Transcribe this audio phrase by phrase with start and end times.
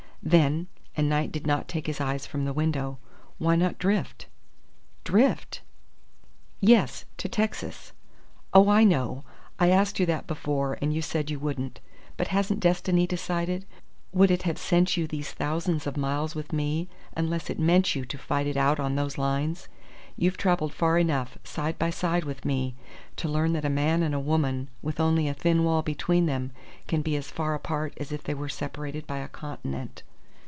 [0.23, 2.99] "Then" and Knight did not take his eyes from the window
[3.39, 4.27] "why not drift?"
[5.03, 5.61] "Drift?"
[6.59, 7.05] "Yes.
[7.17, 7.91] To Texas.
[8.53, 9.23] Oh, I know!
[9.57, 11.79] I asked you that before, and you said you wouldn't.
[12.17, 13.65] But hasn't destiny decided?
[14.13, 16.87] Would it have sent you these thousands of miles with me
[17.17, 19.69] unless it meant you to fight it out on those lines?
[20.15, 22.75] You've travelled far enough, side by side with me,
[23.15, 26.51] to learn that a man and a woman with only a thin wall between them
[26.87, 30.03] can be as far apart as if they were separated by a continent.